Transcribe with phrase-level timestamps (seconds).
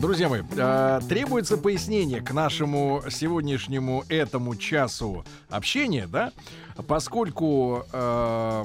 [0.00, 6.32] Друзья мои, э, требуется пояснение к нашему сегодняшнему этому часу общения, да,
[6.88, 8.64] поскольку э,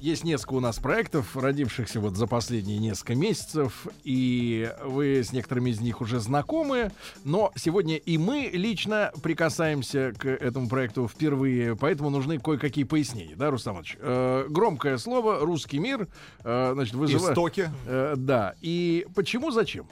[0.00, 5.68] есть несколько у нас проектов, родившихся вот за последние несколько месяцев, и вы с некоторыми
[5.68, 6.92] из них уже знакомы,
[7.24, 13.50] но сегодня и мы лично прикасаемся к этому проекту впервые, поэтому нужны кое-какие пояснения, да,
[13.50, 13.98] Рустам Ильич?
[14.00, 16.08] Э, громкое слово «русский мир»,
[16.42, 17.32] э, значит, вызывает...
[17.32, 17.70] Истоки.
[17.86, 19.86] Э, да, и почему, зачем?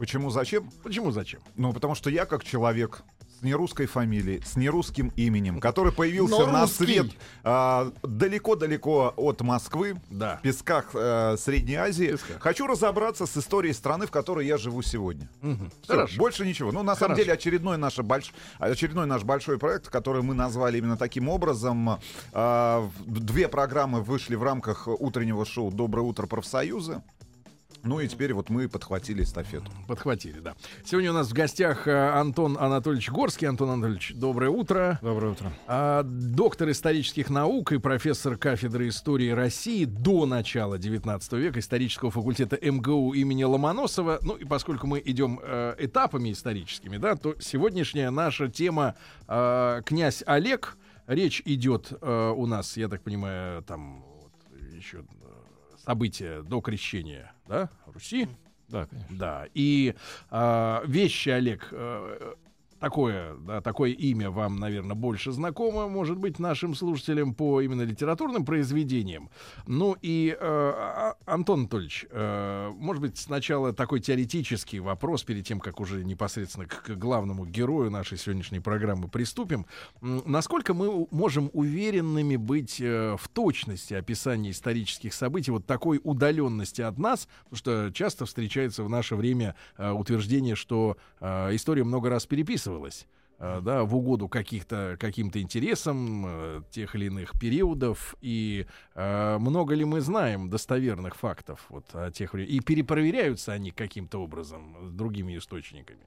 [0.00, 0.70] Почему зачем?
[0.82, 1.40] Почему зачем?
[1.56, 3.02] Ну, потому что я как человек
[3.38, 6.84] с нерусской фамилией, с нерусским именем, который появился Но на русский.
[6.84, 7.06] свет
[7.44, 10.38] а, далеко-далеко от Москвы, Да.
[10.38, 12.40] в песках э, Средней Азии, Песках.
[12.40, 15.28] хочу разобраться с историей страны, в которой я живу сегодня.
[15.42, 15.70] Мгм.
[15.82, 16.16] Всё, Хорошо.
[16.18, 16.72] больше ничего.
[16.72, 17.22] Ну, на самом Хорошо.
[17.22, 18.32] деле, очередной наш, больш...
[18.58, 21.98] очередной наш большой проект, который мы назвали именно таким образом.
[22.32, 27.02] А, Две программы вышли в рамках утреннего шоу «Доброе утро, профсоюзы».
[27.82, 29.70] Ну и теперь вот мы подхватили эстафету.
[29.88, 30.54] Подхватили, да.
[30.84, 33.48] Сегодня у нас в гостях э, Антон Анатольевич Горский.
[33.48, 34.98] Антон Анатольевич, доброе утро.
[35.00, 35.52] Доброе утро.
[35.66, 42.58] А, доктор исторических наук и профессор кафедры истории России до начала 19 века исторического факультета
[42.60, 44.18] МГУ имени Ломоносова.
[44.22, 48.94] Ну и поскольку мы идем э, этапами историческими, да, то сегодняшняя наша тема
[49.26, 50.76] э, князь Олег.
[51.06, 54.32] Речь идет э, у нас, я так понимаю, там вот,
[54.72, 55.02] еще
[55.90, 58.28] события до крещения, да, Руси.
[58.68, 59.16] Да, конечно.
[59.18, 59.96] Да, и
[60.30, 62.34] а, вещи, Олег, э,
[62.80, 68.44] такое, да, такое имя вам, наверное, больше знакомо, может быть, нашим слушателям по именно литературным
[68.44, 69.30] произведениям.
[69.66, 75.60] Ну и, э, а- Антон Анатольевич, э, может быть, сначала такой теоретический вопрос, перед тем,
[75.60, 79.66] как уже непосредственно к, к главному герою нашей сегодняшней программы приступим.
[80.00, 86.98] Насколько мы можем уверенными быть э, в точности описания исторических событий, вот такой удаленности от
[86.98, 92.24] нас, потому что часто встречается в наше время э, утверждение, что э, история много раз
[92.70, 93.06] переписывалась.
[93.38, 99.74] э, Да, в угоду каких-то каким-то интересам э, тех или иных периодов и э, много
[99.74, 106.06] ли мы знаем достоверных фактов вот о тех и перепроверяются они каким-то образом другими источниками.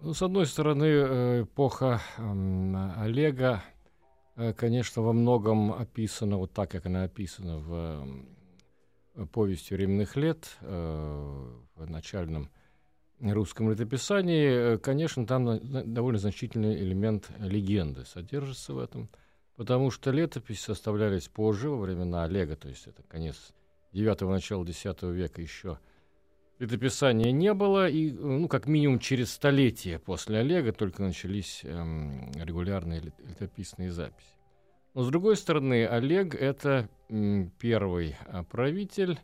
[0.00, 2.00] Ну, с одной стороны, э, эпоха
[2.96, 3.62] Олега,
[4.56, 12.48] конечно, во многом описана вот так, как она описана в повести временных лет, в начальном
[13.20, 14.74] русском летописании.
[14.74, 15.60] Э, Конечно, там
[15.92, 19.08] довольно значительный элемент легенды содержится в этом,
[19.56, 23.52] потому что летопись составлялись позже, во времена Олега, то есть это конец
[23.92, 25.78] 9 начало X века еще
[26.58, 32.30] летописания не было, и, э, ну, как минимум через столетие после Олега только начались эм,
[32.34, 34.28] регулярные лет- летописные записи.
[34.94, 39.18] Но, с другой стороны, Олег— это м, первый а, правитель,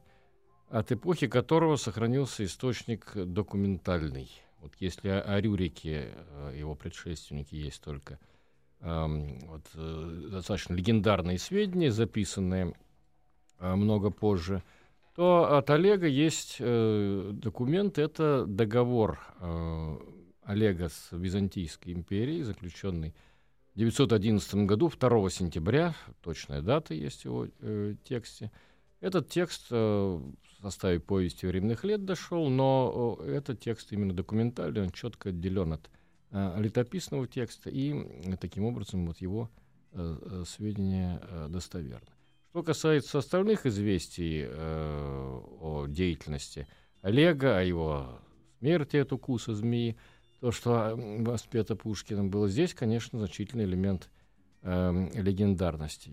[0.68, 4.30] от эпохи которого сохранился источник документальный.
[4.60, 8.18] Вот если о, Рюрике, э, его предшественнике, есть только
[8.80, 12.74] вот, э, достаточно легендарные сведения, записанные
[13.58, 14.62] э, много позже,
[15.14, 19.18] то от Олега есть документ, это договор
[20.42, 23.14] Олега с Византийской империей, заключенный
[23.76, 28.50] в 911 году, 2 сентября, точная дата есть в его э, тексте.
[29.00, 30.20] Этот текст э,
[30.62, 35.90] составе повести временных лет дошел, но этот текст именно документальный, он четко отделен от
[36.30, 39.50] э, летописного текста, и таким образом вот его
[39.92, 42.08] э, э, сведения достоверны.
[42.50, 46.66] Что касается остальных известий о деятельности
[47.02, 48.18] Олега, о его
[48.58, 49.96] смерти от укуса змеи,
[50.40, 54.08] то, что воспето Пушкиным было здесь, конечно, значительный элемент
[54.62, 56.12] легендарности.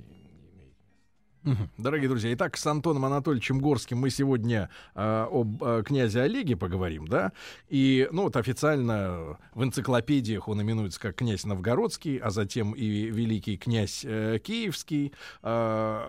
[1.77, 7.07] Дорогие друзья, итак, с Антоном Анатольевичем Горским мы сегодня э, об э, князе Олеге поговорим,
[7.07, 7.33] да?
[7.67, 13.57] И, ну, вот официально в энциклопедиях он именуется как князь Новгородский, а затем и великий
[13.57, 15.13] князь э, Киевский.
[15.41, 16.05] Э,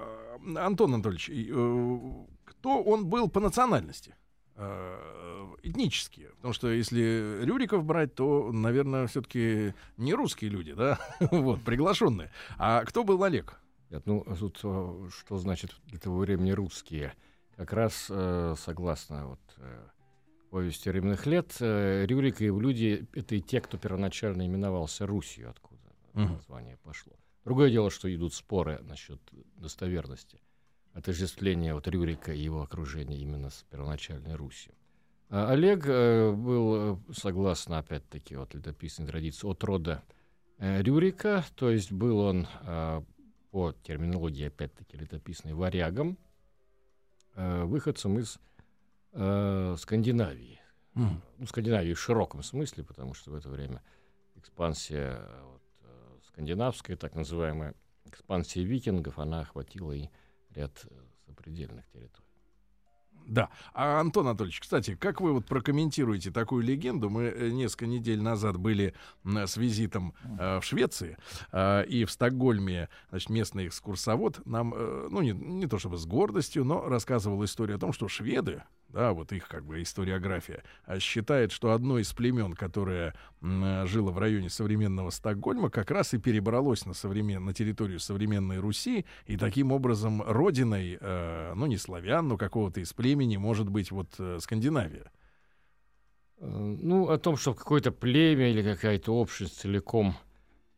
[0.56, 2.10] Антон Анатольевич, э,
[2.44, 4.14] кто он был по национальности?
[4.56, 6.28] Э, этнические.
[6.36, 11.00] Потому что если Рюриков брать, то, наверное, все-таки не русские люди, да,
[11.32, 12.30] вот, приглашенные.
[12.56, 13.58] А кто был Олег?
[13.94, 17.14] Нет, ну, тут э, что значит для того времени русские?
[17.56, 19.86] Как раз э, согласно вот, э,
[20.50, 21.56] повести временных лет.
[21.60, 25.80] Э, Рюрик и его люди— это и те, кто первоначально именовался Русью, откуда
[26.14, 26.32] Мгм.
[26.32, 27.12] название пошло.
[27.44, 29.20] Другое дело, что идут споры насчет
[29.58, 30.40] достоверности
[30.92, 34.74] отождествления вот Рюрика и его окружения именно с первоначальной Русью.
[35.28, 40.02] А Олег был, согласно, опять-таки, вот летописной традиции, от рода
[40.58, 43.02] Рюрика, то есть был он э,
[43.54, 46.18] по терминологии, опять-таки, летописной варягом,
[47.36, 48.40] э, выходцем из
[49.12, 50.60] э, Скандинавии.
[50.94, 51.22] Мгм.
[51.38, 53.80] Ну, Скандинавии в широком смысле, потому что в это время
[54.34, 60.08] экспансия вот, э, скандинавская, так называемая экспансия викингов, она охватила и
[60.50, 62.23] ряд э, сопредельных территорий.
[63.26, 63.48] Да.
[63.72, 67.08] А Антон Анатольевич, кстати, как вы вот прокомментируете такую легенду?
[67.08, 68.94] Мы э, несколько недель назад были
[69.24, 71.16] с визитом э, в Швеции
[71.52, 76.06] э, и в Стокгольме, значит, местный экскурсовод нам, э, ну не, не то чтобы с
[76.06, 78.62] гордостью, но рассказывал историю о том, что шведы,
[78.94, 84.12] да, вот их как бы историография, а, считает, что одно из племен, которое э, жило
[84.12, 87.44] в районе современного Стокгольма, как раз и перебралось на, современ...
[87.44, 92.92] на территорию современной Руси, и таким образом родиной, э, ну не славян, но какого-то из
[92.92, 95.10] племени может быть вот э, Скандинавия.
[96.38, 100.14] Э, Ну, о том, что какое-то племя или какая-то общность целиком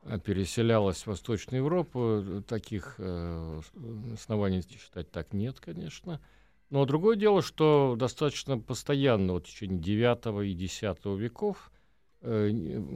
[0.02, 3.60] э, переселялась в Восточную Европу, э, таких э,
[4.14, 6.20] оснований считать так нет, конечно.
[6.70, 11.70] Но другое дело, что достаточно постоянно вот в течение IX и X веков
[12.22, 12.48] э,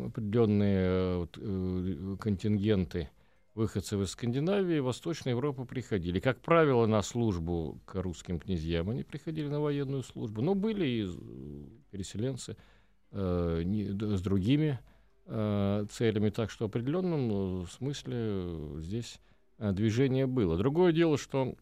[0.07, 3.11] определенные э, вот, э, контингенты
[3.55, 6.19] выходцев из Скандинавии в Восточную Европу приходили.
[6.19, 10.43] Как правило, на службу к русским князьям они приходили на военную службу.
[10.43, 11.09] Но были и
[11.91, 12.57] переселенцы
[13.13, 14.81] э, не- с другими
[15.27, 16.31] э, целями.
[16.31, 19.21] Так что в определенном э, смысле э, здесь
[19.59, 20.57] движение было.
[20.57, 21.55] Другое дело, что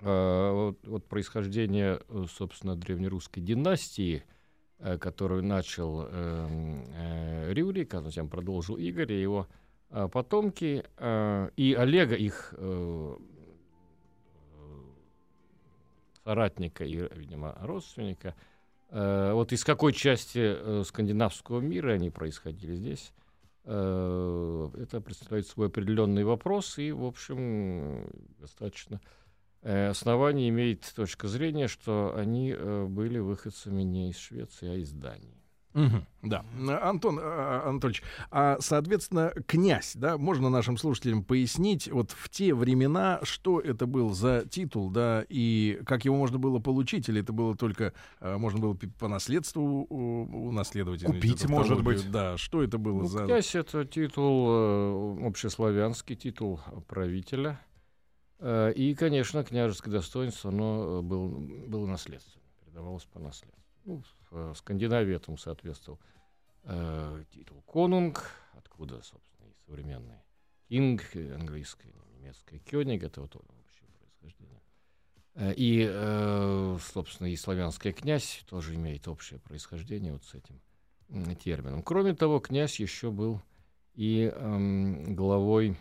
[0.00, 4.24] вот, вот происхождение, э, собственно, древнерусской династии,
[4.78, 9.46] э, которую начал эм, э, Рюрик, а затем продолжил Игорь, и его
[9.90, 13.16] э, потомки, э, и Олега, их э,
[14.52, 14.82] э,
[16.24, 18.34] соратника и, видимо, родственника,
[18.94, 23.12] Э, вот из какой части э, скандинавского мира они происходили здесь,
[23.64, 28.06] э, это представляет свой определенный вопрос, и, в общем,
[28.38, 29.23] достаточно э,
[29.64, 35.34] оснований имеет точка зрения, что они э, были выходцами не из Швеции, а из Дании.
[35.72, 36.44] Мгм, Да.
[36.82, 43.18] Антон а, Анатольевич, а, соответственно, князь, да, можно нашим слушателям пояснить, вот в те времена,
[43.24, 47.56] что это был за титул, да, и как его можно было получить, или это было
[47.56, 51.02] только, а, можно было по наследству у- унаследовать?
[51.06, 52.08] Купить, может быть.
[52.08, 53.24] Да, что это было Ну, за...
[53.24, 57.58] князь— это титул, э, общеславянский титул правителя.
[58.38, 63.62] Э, И, конечно, княжеское достоинство, оно э, был, было наследственным, передавалось по наследству.
[63.84, 65.98] Ну, в э, Скандинавии этому соответствовал
[66.64, 70.18] э, титул конунг, откуда, собственно, и современный
[70.68, 74.62] кинг, э, английское, немецкое кёниг, это вот общее происхождение.
[75.34, 80.60] Э, И, э, собственно, и славянское князь тоже имеет общее происхождение вот с этим
[81.36, 81.82] термином.
[81.82, 83.40] Кроме того, князь еще был
[83.94, 85.76] и эм, главой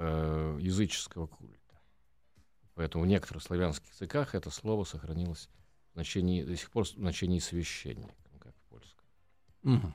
[0.00, 1.80] э, языческого культа.
[2.74, 5.48] Поэтому в некоторых славянских языках это слово сохранилось
[5.90, 9.06] в значении, до сих пор в значении священник, ну, как в польском.
[9.48, 9.49] Мгм.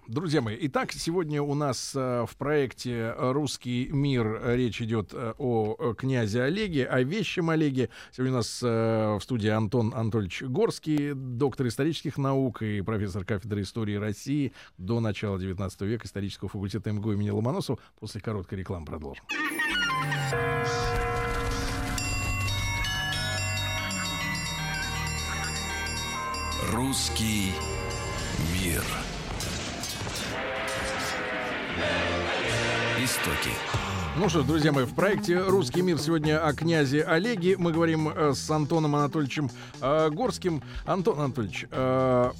[0.07, 5.75] Друзья мои, итак, сегодня у нас э, в проекте «Русский мир» речь идет э, о
[5.79, 7.89] э, князе Олеге, о вещем Олеге.
[8.11, 13.95] Сегодня у нас в студии Антон Анатольевич Горский, доктор исторических наук и профессор кафедры истории
[13.95, 17.79] России до начала XIX века исторического факультета МГУ имени Ломоносова.
[17.99, 19.23] После короткой рекламы продолжим.
[26.71, 27.53] Русский
[28.53, 28.83] мир.
[33.05, 33.51] Истоки.
[34.17, 37.55] Ну что ж, друзья мои, в проекте «Русский мир» сегодня о князе Олеге.
[37.55, 40.63] Мы говорим э, с Антоном Анатольевичем э, Горским.
[40.87, 42.31] Антон Анатольевич, э,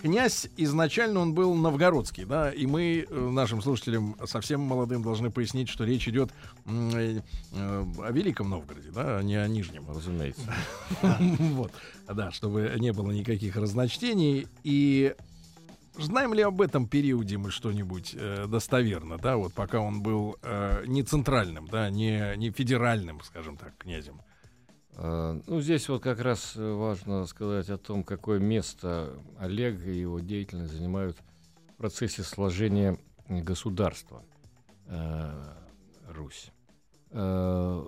[0.00, 5.84] князь изначально он был новгородский, да, и мы нашим слушателям совсем молодым должны пояснить, что
[5.84, 6.30] речь идет
[6.64, 9.84] о Великом Новгороде, да, а не о Нижнем.
[9.86, 10.50] Разумеется.
[11.02, 11.72] Вот,
[12.08, 14.46] да, чтобы не было никаких разночтений.
[14.64, 15.14] И
[15.94, 20.84] знаем ли об этом периоде мы что-нибудь э, достоверно, да, вот пока он был э,
[20.86, 24.20] не центральным, да, не, не федеральным, скажем так, князем.
[24.94, 29.98] А, Ну, здесь вот как раз э, важно сказать о том, какое место Олег и
[29.98, 31.16] его деятельность занимают
[31.72, 34.22] в процессе сложения государства
[34.86, 35.32] э,
[36.08, 36.50] Русь.
[37.10, 37.82] Э,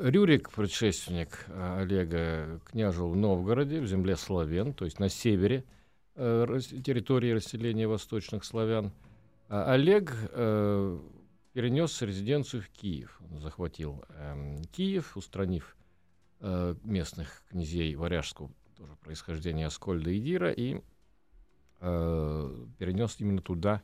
[0.00, 5.83] Рюрик, предшественник э, Олега, княжил в Новгороде, в земле Славен, то есть на севере э,
[6.16, 8.92] территории расселения восточных славян.
[9.48, 10.98] А Олег э,
[11.52, 13.20] перенес резиденцию в Киев.
[13.30, 15.76] Он захватил э, Киев, устранив
[16.40, 20.80] э, местных князей варяжского тоже происхождения Аскольда и Дира, и
[21.80, 23.82] э, перенес именно туда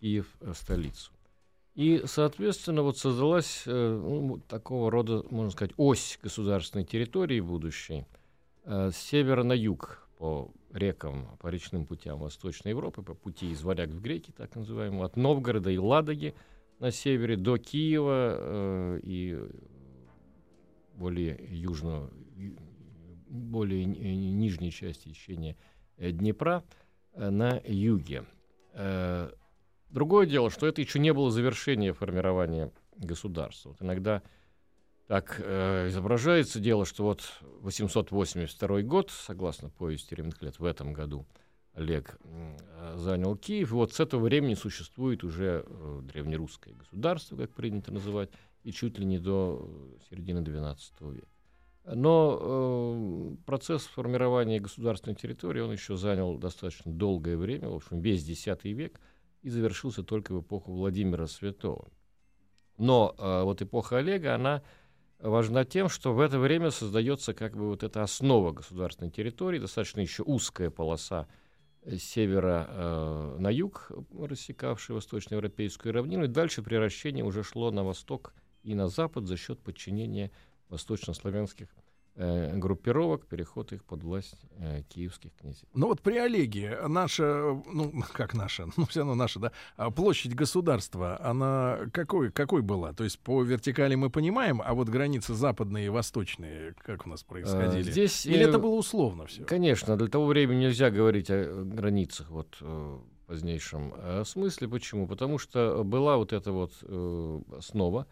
[0.00, 1.12] Киев, э, столицу.
[1.74, 8.06] И, соответственно, вот создалась э, ну, такого рода, можно сказать, ось государственной территории будущей
[8.64, 13.62] э, с севера на юг по рекам, по речным путям Восточной Европы, по пути из
[13.62, 16.34] Варяг в Греки, так называемому, от Новгорода и Ладоги
[16.80, 19.38] на севере до Киева э, и
[20.94, 22.10] более южного,
[23.28, 25.56] более нижней части течения
[25.96, 26.64] э, Днепра
[27.12, 28.24] э, на юге.
[28.74, 29.30] Э,
[29.90, 33.70] другое дело, что это еще не было завершение формирования государства.
[33.70, 34.22] Вот иногда
[35.08, 37.22] так э, изображается дело, что вот
[37.62, 41.26] 882 год, согласно повести лет, в этом году
[41.72, 43.70] Олег э, занял Киев.
[43.70, 48.28] Вот с этого времени существует уже э, древнерусское государство, как принято называть,
[48.64, 51.26] и чуть ли не до середины XII века.
[51.86, 58.28] Но э, процесс формирования государственной территории, он еще занял достаточно долгое время, в общем, весь
[58.28, 59.00] X век,
[59.40, 61.88] и завершился только в эпоху Владимира Святого.
[62.76, 64.62] Но э, вот эпоха Олега, она
[65.18, 70.00] важна тем, что в это время создается как бы вот эта основа государственной территории, достаточно
[70.00, 71.26] еще узкая полоса
[71.84, 78.34] с севера э, на юг, рассекавшая восточноевропейскую равнину, и дальше превращение уже шло на восток
[78.62, 80.30] и на запад за счет подчинения
[80.68, 81.77] восточнославянских э,
[82.18, 85.68] группировок, переход их под власть э, киевских князей.
[85.72, 90.34] Ну вот при Олеге наша, ну как наша, ну все равно наша, да, а площадь
[90.34, 92.92] государства, она какой, какой была?
[92.92, 97.22] То есть по вертикали мы понимаем, а вот границы западные и восточные, как у нас
[97.22, 97.88] происходили?
[97.88, 99.44] А, здесь, Или э, это было условно все?
[99.44, 104.68] Конечно, для того времени нельзя говорить о границах вот э, в позднейшем э, смысле.
[104.68, 105.06] Почему?
[105.06, 108.06] Потому что была вот эта вот э, основа,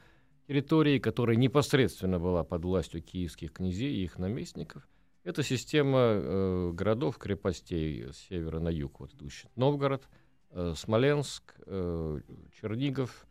[0.46, 4.88] территории, которая непосредственно была под властью киевских князей и их наместников.
[5.24, 10.08] Это система э, городов, крепостей с севера на юг, вот идущий Новгород,
[10.50, 12.20] э, Смоленск, э,
[12.60, 13.26] Чернигов,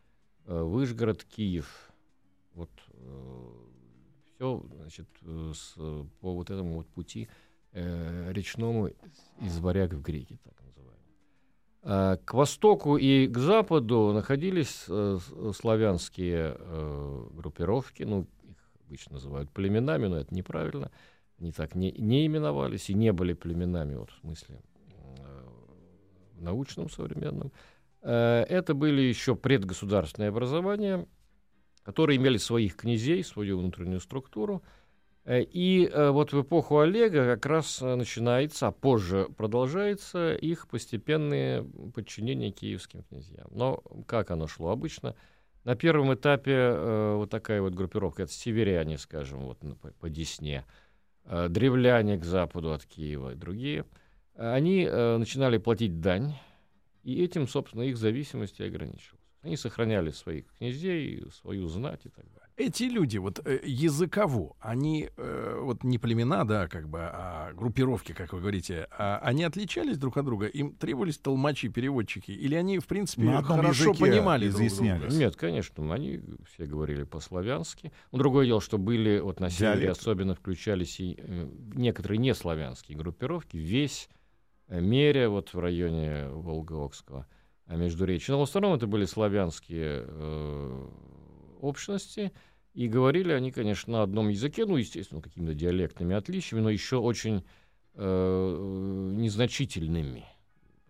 [0.46, 1.92] э, Выжгород, Киев.
[2.54, 3.52] Вот э,
[4.36, 5.76] все, значит, э, с,
[6.20, 7.30] по вот этому вот пути
[7.72, 8.90] э, речному
[9.40, 10.85] из варяг в греки, так Э,
[11.86, 15.20] к востоку и к западу находились э,
[15.56, 20.92] славянские э, группировки, ну, их обычно называют племенами, но это неправильно.
[21.40, 24.62] Они так не, не именовались и не были племенами, вот, в смысле
[26.34, 27.52] в научном современном.
[28.02, 31.08] Это были еще предгосударственные образования,
[31.84, 34.85] которые имели своих князей, свою внутреннюю структуру– Э,
[35.28, 41.64] и э, вот в эпоху Олега как раз э, начинается, а позже продолжается их постепенное
[41.96, 43.48] подчинение киевским князьям.
[43.50, 43.78] Но
[44.08, 45.16] как оно шло обычно?
[45.64, 50.64] На первом этапе вот такая вот группировка, это северяне, скажем, вот по, по Десне,
[51.26, 53.86] древляне к западу от Киева и другие,
[54.36, 56.36] они начинали платить дань,
[57.02, 59.26] и этим, собственно, их зависимость и ограничивалась.
[59.42, 65.10] Они сохраняли своих князей, свою знать и так далее эти люди, вот э, языково, они
[65.18, 69.98] э, вот не племена, да, как бы, а группировки, как вы говорите, а они отличались
[69.98, 70.48] друг от друга?
[70.48, 72.32] Им требовались толмачи, переводчики?
[72.32, 75.00] Или они, в принципе, хорошо понимали изъяснялись?
[75.00, 75.24] Друг друга?
[75.26, 76.22] Нет, конечно, они
[76.54, 77.92] все говорили по-славянски.
[78.12, 80.00] Но другое дело, что были вот на севере Диалект.
[80.00, 84.10] особенно включались и э, некоторые неславянские группировки, весь
[84.68, 87.28] э, мере вот в районе Волгоокского
[87.68, 88.34] э, междуречия.
[88.34, 90.88] Но в основном это были славянские э,
[91.60, 92.32] общности,
[92.74, 97.46] и говорили они, конечно, на одном языке, ну, естественно, какими-то диалектными отличиями, но еще очень
[97.94, 100.26] э, незначительными.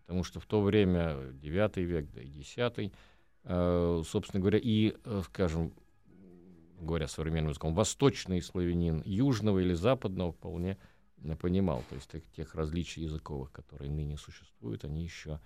[0.01, 2.91] Потому что в то время, 9 век, да и 10,
[3.43, 5.73] э, собственно говоря, и, э, скажем,
[6.79, 10.77] говоря современным языком, восточный славянин южного или западного вполне
[11.39, 11.83] понимал.
[11.89, 15.39] То есть тех различий языковых, которые ныне существуют, они еще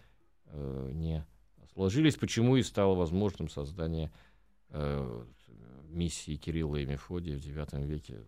[0.45, 1.25] э, не
[1.73, 4.11] сложились, почему и стало возможным создание
[4.69, 5.25] э,
[5.89, 8.19] миссии Кирилла и Мефодия в IX веке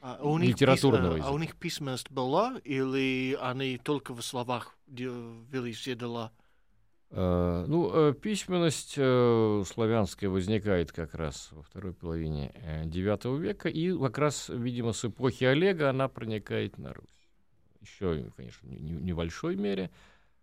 [0.00, 1.24] а у них литературного пис...
[1.26, 6.32] А у них письменность была или они только в словах вели все дела?
[7.10, 12.52] Uh, ну, uh, письменность uh, славянская возникает как раз во второй половине
[12.84, 17.28] IX века, и как раз, видимо, с эпохи Олега она проникает на Русь.
[17.80, 19.90] Еще, конечно, в не, небольшой мере.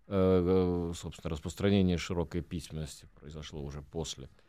[0.08, 4.45] Собственно, распространение широкой письменности произошло уже после э,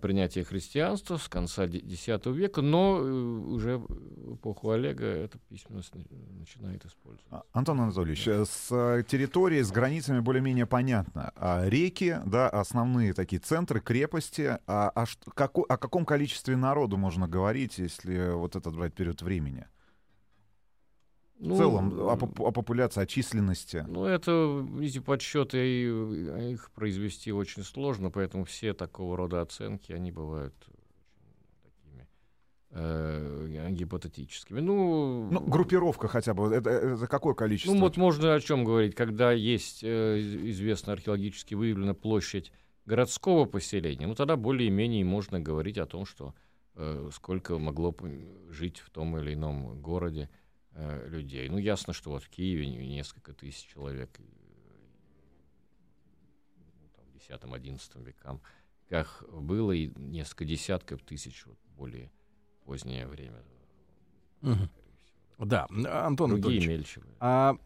[0.00, 5.92] принятия христианства с конца X века, но э, уже в эпоху Олега эта письменность
[6.38, 7.26] начинает использоваться.
[7.30, 8.68] А, Антон Анатольевич, э, с
[9.08, 11.32] территорией, с границами более-менее понятно.
[11.36, 14.58] А реки, да, основные такие центры, крепости.
[14.66, 19.22] А, а что, како, о каком количестве народу можно говорить, если вот этот брать период
[19.22, 19.66] времени?
[21.40, 23.86] Ну, в целом, о, о популяции, о численности.
[23.88, 25.56] Ну, это, эти подсчеты,
[26.52, 30.54] их произвести очень сложно, поэтому все такого рода оценки, они бывают
[31.62, 32.06] такими
[32.72, 34.60] э, гипотетическими.
[34.60, 37.72] Ну, ну, группировка хотя бы, это, это какое количество?
[37.72, 42.52] Ну, вот можно о чем говорить, когда есть э, известно археологически выявлена площадь
[42.84, 46.34] городского поселения, ну, тогда более-менее можно говорить о том, что
[46.74, 47.96] э, сколько могло
[48.50, 50.28] жить в том или ином городе
[50.80, 51.48] э, людей.
[51.48, 54.18] Ну, ясно, что вот в Киеве несколько тысяч человек
[56.56, 58.40] ну, там, в X-XI векам,
[58.88, 62.10] как было, и несколько десятков тысяч вот, более
[62.64, 63.42] позднее время.
[64.42, 65.46] Угу.
[65.46, 67.56] Да, Антон Другие Анатольевич, а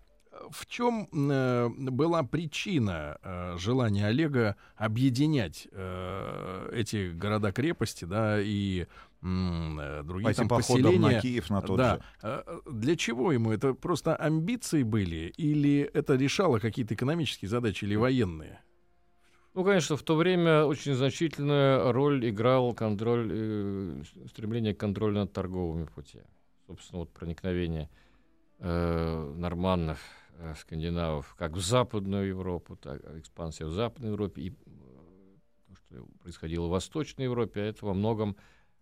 [0.51, 8.87] в чем э, была причина э, желания Олега объединять э, эти города-крепости, да, и
[9.23, 10.99] э, другие там поселения?
[10.99, 11.97] на Киев, на тот да.
[11.97, 12.03] же.
[12.23, 13.53] Э, для чего ему?
[13.53, 15.33] Это просто амбиции были?
[15.37, 18.61] Или это решало какие-то экономические задачи или военные?
[19.55, 25.33] Ну, конечно, в то время очень значительную роль играл контроль, э, стремление к контролю над
[25.33, 26.27] торговыми путями.
[26.67, 27.89] Собственно, вот проникновение
[28.59, 30.01] э, норманнов
[30.57, 34.55] скандинавов как в Западную Европу, так экспансия в Западной Европе и э,
[35.69, 38.37] то, что происходило в Восточной Европе, а это во многом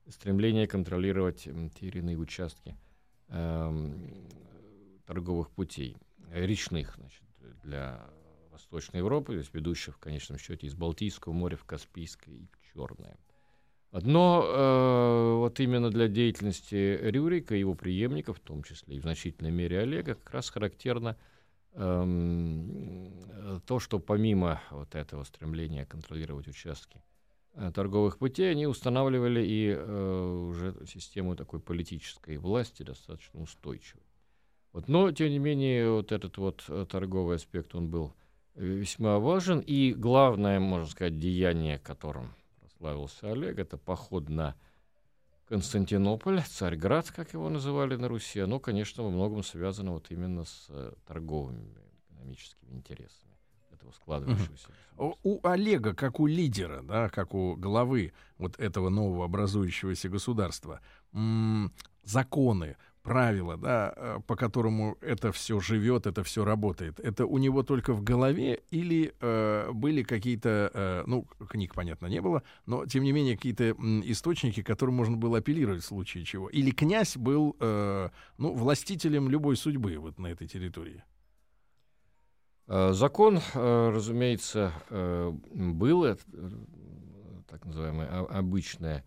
[0.08, 2.76] стремление контролировать те или иные участки
[3.28, 3.92] э,
[5.06, 5.96] торговых путей,
[6.32, 7.22] речных, значит,
[7.62, 8.04] для
[8.50, 12.72] Восточной Европы, то есть ведущих в конечном счете из Балтийского моря в Каспийское и в
[12.72, 13.16] Черное.
[13.92, 19.02] Но э, вот именно для деятельности Рюрика и его преемников, в том числе и в
[19.02, 21.31] значительной мере Олега, как раз характерно– Эм,
[23.66, 27.02] то, что помимо вот этого стремления контролировать участки
[27.54, 34.04] э, торговых путей, они устанавливали и э, уже систему такой политической власти достаточно устойчивой.
[34.72, 38.14] Вот, но, тем не менее, вот этот вот э, торговый аспект, он был
[38.54, 44.56] весьма важен, и главное, можно сказать, деяние, которым прославился Олег, это поход на
[45.52, 50.64] Константинополь, Царьград, как его называли на Руси, оно, конечно, во многом связано вот именно с
[50.70, 51.76] э, торговыми
[52.08, 53.36] экономическими интересами
[53.70, 54.68] этого складывающегося.
[54.96, 60.80] У, у Олега, как у лидера, да, как у главы вот этого нового образующегося государства,
[62.02, 67.62] законы, правила, да, э, по которому это все живет, это все работает, это у него
[67.62, 73.02] только в голове или э, были какие-то, э, ну, книг, понятно, не было, но, тем
[73.04, 73.72] не менее, какие-то
[74.04, 76.48] источники, которым можно было апеллировать в случае чего?
[76.48, 81.02] Или князь был, э, ну, властителем любой судьбы вот на этой территории?
[82.68, 86.22] Э, закон, э, разумеется, был, это,
[87.48, 89.04] так называемое обычное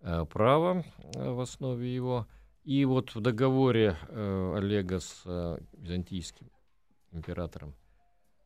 [0.00, 0.84] право
[1.14, 2.26] в основе его–
[2.68, 6.50] и вот в договоре э, Олега с э, византийским
[7.12, 7.74] императором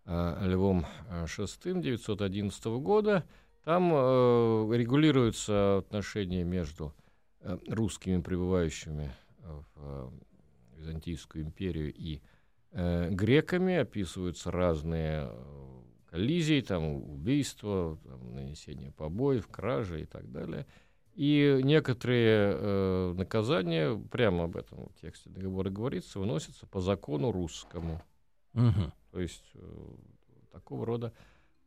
[0.05, 3.27] э, Львом VI 911 года
[3.65, 6.95] там э, регулируются отношения между
[7.41, 10.11] э, русскими, прибывающими в э,
[10.77, 12.23] Византийскую империю, и
[12.71, 20.65] э, греками, описываются разные э, коллизии, там убийства, там, нанесение побоев, кражи и так далее–
[21.15, 28.03] и некоторые э, наказания, прямо об этом в тексте договора говорится, выносятся по закону русскому.
[28.55, 28.93] Угу.
[29.11, 29.95] То есть э,
[30.53, 31.13] такого рода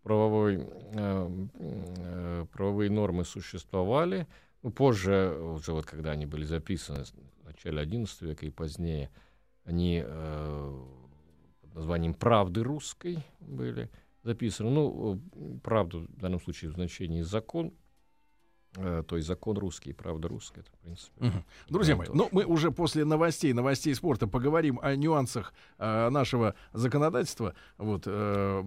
[0.01, 4.27] правовой, э, э, правовые нормы существовали.
[4.63, 7.03] Ну, позже, уже вот когда они были записаны
[7.41, 9.12] в начале XI века и позднее,
[9.63, 10.84] они э,
[11.62, 13.91] под названием «Правды русской» были
[14.23, 14.71] записаны.
[14.71, 17.73] Ну, э, правду в данном случае в значении «закон»,
[18.75, 21.25] то есть закон русский, правда русская, это, в принципе.
[21.25, 21.43] Угу.
[21.69, 27.53] Друзья мои, ну мы уже после новостей, новостей спорта поговорим о нюансах э, нашего законодательства,
[27.77, 28.63] вот э,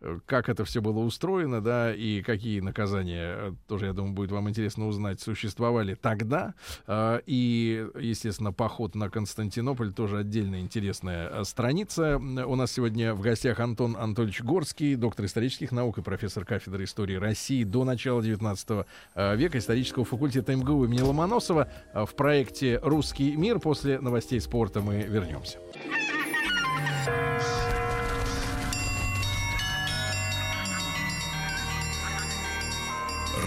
[0.00, 4.32] э, как это все было устроено, да, и какие наказания, э, тоже, я думаю, будет
[4.32, 6.54] вам интересно узнать, существовали тогда,
[6.86, 12.16] э, и, естественно, поход на Константинополь тоже отдельная интересная э, страница.
[12.16, 17.16] У нас сегодня в гостях Антон Анатольевич Горский, доктор исторических наук и профессор кафедры истории
[17.16, 18.84] России до начала 19 Э,
[19.14, 23.58] века исторического факультета МГУ имени Ломоносова э, в проекте «Русский мир».
[23.58, 25.58] После новостей спорта мы вернемся.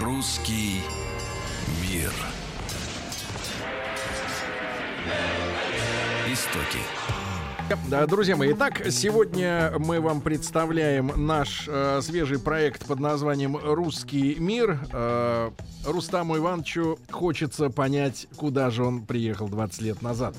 [0.00, 0.80] Русский
[1.82, 2.12] мир.
[6.28, 7.25] Истоки.
[7.88, 14.36] Да, друзья мои, итак, сегодня мы вам представляем наш э, свежий проект под названием «Русский
[14.38, 14.78] мир».
[14.92, 15.50] Э,
[15.84, 20.36] Рустаму Ивановичу хочется понять, куда же он приехал 20 лет назад.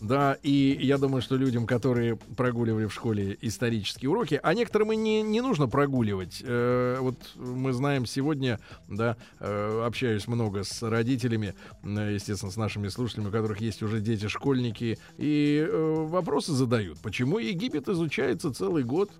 [0.00, 4.96] Да, и я думаю, что людям, которые прогуливали в школе исторические уроки, а некоторым и
[4.96, 6.42] не, не нужно прогуливать.
[6.44, 12.88] Э, вот мы знаем сегодня, да, э, общаюсь много с родителями, э, естественно, с нашими
[12.88, 16.98] слушателями, у которых есть уже дети-школьники, и э, вопросы задают.
[17.00, 19.10] Почему Египет изучается целый год,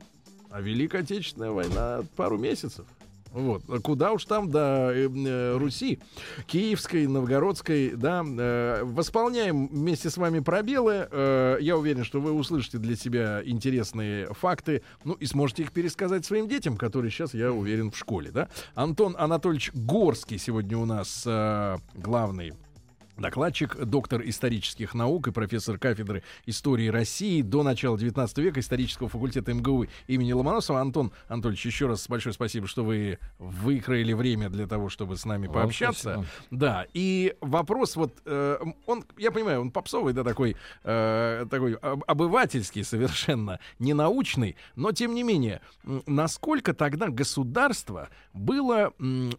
[0.50, 2.86] а Великая Отечественная война пару месяцев?
[3.32, 3.62] Вот.
[3.82, 5.98] Куда уж там до э, э, Руси,
[6.46, 8.24] Киевской, Новгородской, да.
[8.24, 11.08] Э, восполняем вместе с вами пробелы.
[11.10, 16.24] Э, я уверен, что вы услышите для себя интересные факты, ну и сможете их пересказать
[16.24, 18.48] своим детям, которые сейчас, я уверен, в школе, да.
[18.74, 22.52] Антон Анатольевич Горский сегодня у нас э, главный
[23.18, 29.52] Докладчик, доктор исторических наук и профессор кафедры истории России до начала 19 века исторического факультета
[29.52, 30.80] МГУ имени Ломоносова.
[30.80, 35.48] Антон Анатольевич, еще раз большое спасибо, что вы выкроили время для того, чтобы с нами
[35.48, 36.00] Вам пообщаться.
[36.12, 36.26] спасибо.
[36.52, 42.04] Да, и вопрос вот, э, он, я понимаю, он попсовый, да, такой, э, такой об-
[42.06, 45.60] обывательский совершенно, не научный, но тем не менее,
[46.06, 48.92] насколько тогда государство было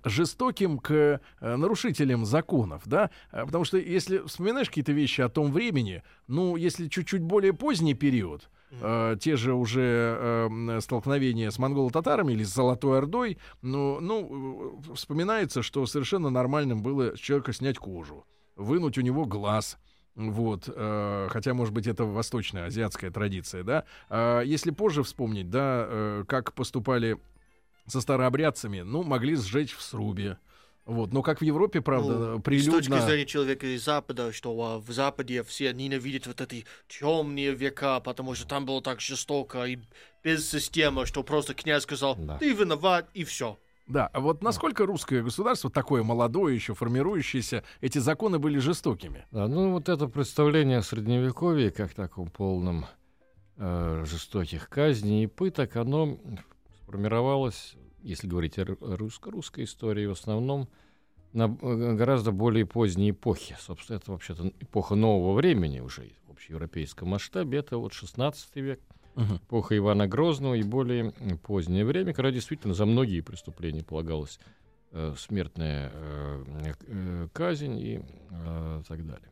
[0.03, 0.91] жестоким к
[1.39, 6.55] э, нарушителям законов, да, Э, потому что если вспоминаешь какие-то вещи о том времени, ну,
[6.55, 12.53] если чуть-чуть более поздний период, э, те же уже э, столкновения с монголо-татарами или с
[12.53, 18.97] Золотой Ордой, ну, ну, э, вспоминается, что совершенно нормальным было с человека снять кожу, вынуть
[18.97, 19.77] у него глаз,
[20.15, 23.85] вот, э, хотя, может быть, это восточная, азиатская традиция, да.
[24.09, 27.17] А если позже вспомнить, да, э, как поступали
[27.87, 30.37] со старообрядцами, ну, могли сжечь в срубе.
[30.89, 32.71] Вот, но как в Европе, правда, Ну, С прилюдно...
[32.79, 37.99] точки зрения человека из Запада, что а, в Западе все ненавидят вот эти темные века,
[37.99, 39.77] потому что там было так жестоко и
[40.23, 42.37] без системы, что просто князь сказал, Да.
[42.39, 43.57] ты виноват, и все.
[43.85, 49.25] Да, а вот насколько русское государство, такое молодое еще, формирующееся, эти законы были жестокими?
[49.31, 52.85] Да, ну вот это представление о средневековье как таком полном
[53.57, 56.17] э, жестоких казней и пыток, оно
[56.83, 60.67] сформировалось, если говорить о ру- русско- русской истории, в основном
[61.33, 63.55] на э, гораздо более поздней эпохе.
[63.59, 67.59] Собственно, это вообще-то эпоха нового времени уже в общеевропейском масштабе.
[67.59, 68.79] Это вот 16 век,
[69.15, 71.11] эпоха Ивана Грозного и более
[71.43, 74.39] позднее время, когда действительно за многие преступления полагалась
[74.91, 76.43] э, смертная э,
[76.87, 79.29] э, казнь и э, так далее.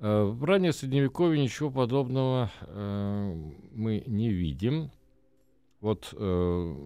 [0.00, 3.34] Э, В раннее Средневековье ничего подобного э,
[3.74, 4.90] мы не видим.
[5.80, 6.76] Вот э,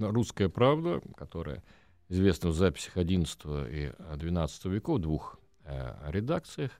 [0.00, 1.62] русская правда, которая
[2.08, 6.72] известна в записях XI и XII веков, двух э, редакциях,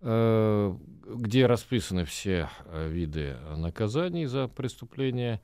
[0.00, 5.40] э, где расписаны все э, виды наказаний за преступления,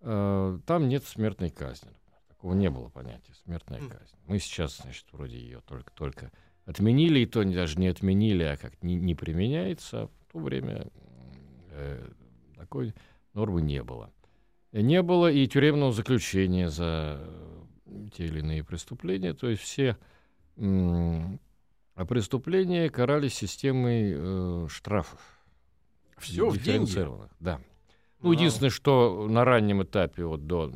[0.00, 1.90] э, там нет смертной казни.
[2.28, 4.16] Такого не было понятия смертная казнь.
[4.26, 6.32] Мы сейчас, значит, вроде ее только-только
[6.64, 10.02] отменили, и то не- даже не отменили, а как не, не применяется.
[10.02, 10.86] А в то время
[11.70, 12.08] э,
[12.56, 12.94] такой
[13.34, 14.10] нормы не было.
[14.72, 19.34] Не было и тюремного заключения за э, те или иные преступления.
[19.34, 19.98] То есть все
[22.08, 25.20] преступления карались системой э, штрафов.
[26.18, 26.90] Все в деньги.
[27.40, 27.60] Да.
[28.20, 28.32] Ну, Вау.
[28.32, 30.72] единственное, что на раннем этапе, вот до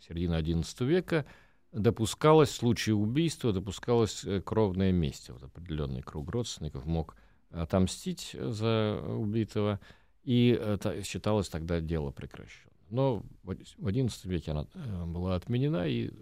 [0.00, 1.26] середины XI века,
[1.72, 5.30] допускалось в случае убийства, допускалось э, кровная месть.
[5.30, 7.14] Вот определенный круг родственников мог
[7.50, 9.78] отомстить за убитого,
[10.24, 12.69] и та- считалось тогда дело прекращено.
[12.90, 13.50] Но в
[13.88, 16.12] XI веке она э, была отменена, и э,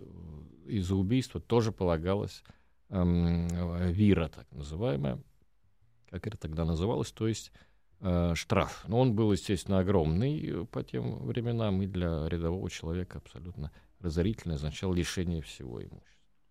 [0.66, 2.42] из-за убийства тоже полагалось
[2.90, 5.18] эм, э, вира, так называемая,
[6.10, 7.52] как это тогда называлось, то есть
[8.00, 8.84] э, штраф.
[8.86, 14.92] Но он был, естественно, огромный по тем временам, и для рядового человека абсолютно разорительный, означал
[14.92, 16.04] лишение всего имущества.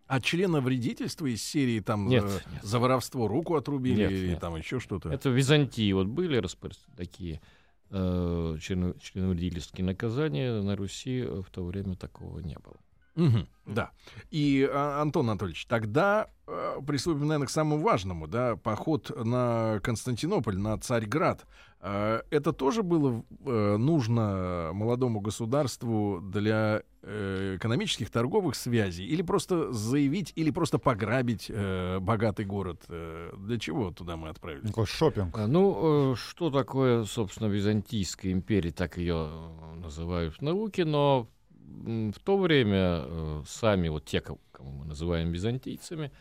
[0.07, 2.63] А члена вредительства из серии там Нет, э, нет.
[2.63, 4.39] за воровство руку отрубили Нет, или нет.
[4.39, 5.09] там еще что-то?
[5.09, 7.41] Это в Византии вот были распро- такие
[7.89, 12.77] э, члено- членовредительские наказания, на Руси э, в то время такого не было.
[13.15, 13.91] Мгм, да.
[14.29, 20.57] И, а, Антон Анатольевич, тогда э, приступим, наверное, к самому важному, да, поход на Константинополь,
[20.57, 21.45] на Царьград.
[21.79, 29.05] Э, это тоже было э, нужно молодому государству для э, экономических, торговых связей?
[29.05, 32.83] Или просто заявить, или просто пограбить э, богатый город?
[32.87, 34.67] Для чего туда мы отправились?
[34.67, 35.37] Такой шопинг.
[35.37, 39.29] А, Ну, что такое, собственно, Византийская империя, так ее
[39.75, 46.11] называют в науке, но в то время сами вот те, кого- мы называем византийцами,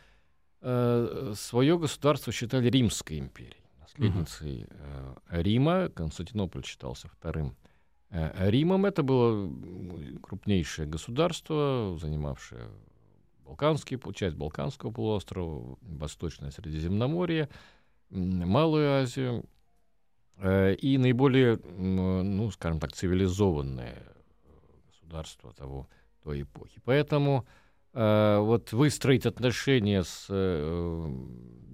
[1.35, 3.63] свое государство считали Римской империей,
[3.97, 5.89] наследницей э, Рима.
[5.89, 7.57] Константинополь считался вторым
[8.11, 8.87] э, Римом.
[8.87, 9.51] Это было
[10.23, 12.69] крупнейшее государство, занимавшее
[13.45, 17.49] Балканский, часть Балканского полуострова, Восточное Средиземноморье,
[18.11, 19.45] Малую Азию
[20.37, 24.03] э, и наиболее, ну, скажем так, цивилизованное
[24.87, 25.89] государство того,
[26.23, 26.81] той эпохи.
[26.85, 27.47] Поэтому
[27.93, 30.27] вот выстроить отношения с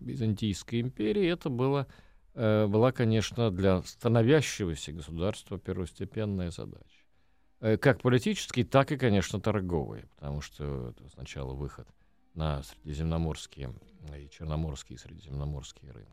[0.05, 1.89] Византийской империей, это было,
[2.35, 7.03] была, конечно, для становящегося государства первостепенная задача.
[7.63, 11.87] Э, как политический, так и, конечно, торговый, потому что это сначала выход
[12.35, 13.73] на средиземноморские
[14.19, 16.11] и черноморские, и средиземноморские рынки.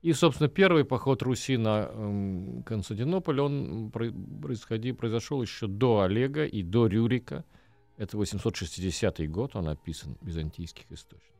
[0.00, 6.62] И, собственно, первый поход Руси на э, Константинополь, он происходи, произошел еще до Олега и
[6.62, 7.44] до Рюрика.
[7.98, 11.39] Это 860 год, он описан в византийских источниках.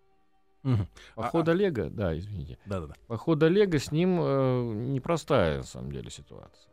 [0.62, 0.86] Угу.
[1.14, 2.58] Поход а, Олега, да, извините.
[2.66, 2.94] Да-да-да.
[3.06, 6.70] Поход Олега с ним э, непростая, на самом деле, ситуация.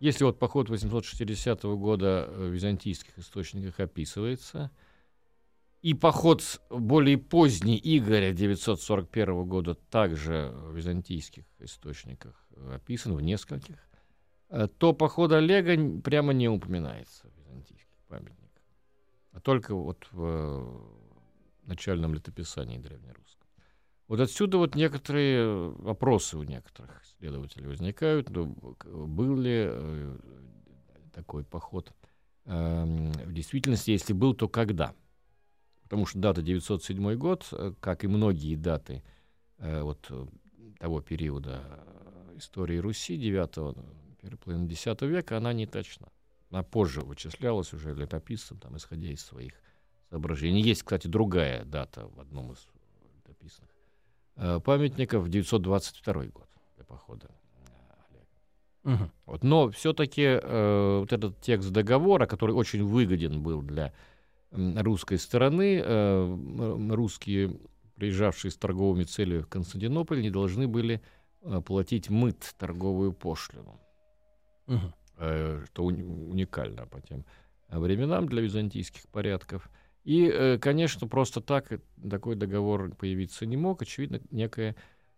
[0.00, 4.70] Если вот поход 860 года в византийских источниках описывается,
[5.82, 13.76] и поход более поздний Игоря 941 года также в византийских источниках описан в нескольких,
[14.48, 18.62] э, то поход Олега прямо не упоминается в византийских памятниках,
[19.32, 20.99] а только вот в э,
[21.70, 23.48] начальном летописании древнерусском.
[24.08, 28.28] Вот отсюда вот некоторые вопросы у некоторых исследователей возникают.
[28.28, 30.18] Ну, был ли э,
[31.14, 31.92] такой поход
[32.44, 34.94] эм, в действительности, если был, то когда?
[35.90, 39.02] потому что дата 907 год, э, как и многие даты
[39.58, 40.26] э, вот э,
[40.78, 41.84] того периода
[42.36, 43.76] истории Руси, 9
[44.20, 46.06] первой половины X века, она не точна.
[46.48, 49.54] Она позже вычислялась уже летописцем, там, исходя из своих
[50.10, 50.62] соображений.
[50.62, 52.66] Есть, кстати, другая дата в одном из
[53.16, 53.68] летописных
[54.64, 57.30] памятников, 922 год для похода.
[58.84, 59.10] Угу.
[59.26, 63.92] Вот, но все-таки э, вот этот текст договора, который очень выгоден был для
[64.50, 65.82] русской стороны.
[65.84, 67.58] Э, русские,
[67.96, 71.02] приезжавшие с торговыми целями в Константинополь, не должны были
[71.42, 73.80] э, платить мыт, торговую пошлину.
[74.66, 74.92] Угу.
[75.66, 77.26] Что уникально по тем
[77.68, 79.68] временам для византийских порядков.
[80.04, 81.72] И, конечно, просто так
[82.08, 83.82] такой договор появиться не мог.
[83.82, 84.74] Очевидно, некая,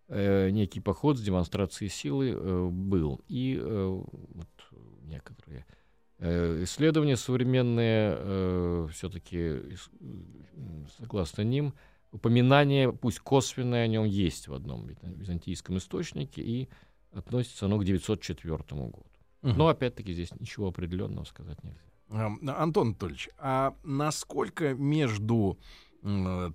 [0.08, 3.20] некий поход с демонстрацией силы был.
[3.28, 4.48] И вот
[5.04, 5.64] некоторые
[6.24, 9.76] Э, исследования современные э, все-таки,
[10.96, 11.74] согласно ним,
[12.12, 16.68] упоминание, пусть косвенное, о нем есть в одном византийском источнике, и
[17.10, 19.04] относится оно к 904 году.
[19.42, 19.52] Угу.
[19.52, 21.80] Но, опять-таки, здесь ничего определенного сказать нельзя.
[22.12, 25.58] Антон Анатольевич, а насколько между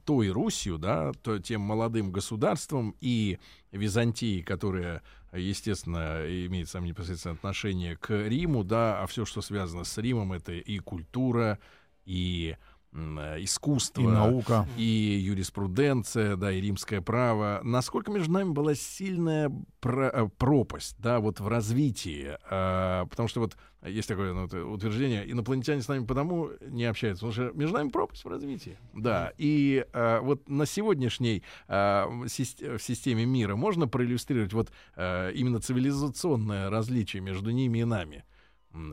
[0.05, 1.11] той Русью, да,
[1.43, 3.39] тем молодым государством и
[3.71, 5.01] Византией, которая
[5.33, 10.53] естественно, имеет самое непосредственное отношение к Риму, да, а все, что связано с Римом, это
[10.53, 11.59] и культура,
[12.05, 12.55] и
[12.93, 17.59] искусство, и наука, и юриспруденция, да, и римское право.
[17.63, 23.41] Насколько между нами была сильная про- э, пропасть, да, вот в развитии, а, потому что
[23.41, 27.89] вот есть такое ну, утверждение, инопланетяне с нами потому не общаются, потому что между нами
[27.89, 34.53] пропасть в развитии, да, и а, вот на сегодняшней а, в системе мира можно проиллюстрировать
[34.53, 38.23] вот а, именно цивилизационное различие между ними и нами.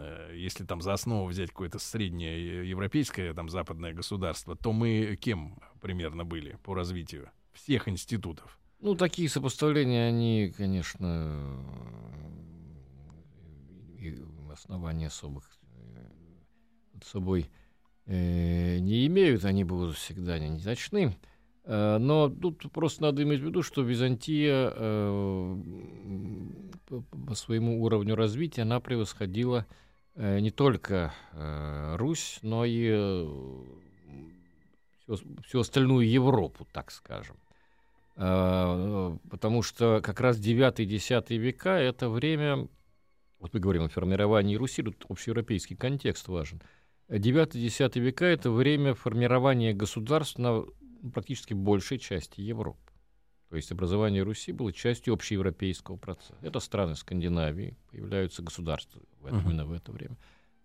[0.00, 5.58] Э, если там за основу взять какое-то среднее европейское, там, западное государство, то мы кем
[5.80, 8.58] примерно были по развитию всех институтов?
[8.80, 11.58] Ну, такие сопоставления, они, конечно,
[13.98, 14.18] и
[14.52, 15.44] основания особых
[16.92, 17.50] под э, собой
[18.06, 21.06] э, не имеют, они будут всегда не незначны.
[21.06, 21.33] Э,
[21.66, 25.56] но тут просто надо иметь в виду, что Византия э,
[27.26, 29.66] по своему уровню развития она превосходила
[30.14, 31.14] э, не только
[31.96, 33.26] Русь, но и
[35.42, 37.36] всю, остальную Европу, так скажем.
[38.14, 42.68] Потому что как раз 9-10 века— это время,
[43.40, 46.62] вот мы говорим о формировании Руси, тут общеевропейский контекст важен.
[47.08, 50.64] 9-10 века— это время формирования государств на
[51.12, 52.92] практически большей части Европы.
[53.50, 56.34] То есть образование Руси было частью общеевропейского процесса.
[56.42, 59.44] Это страны Скандинавии, появляются государства в это, uh-huh.
[59.44, 60.16] именно в это время.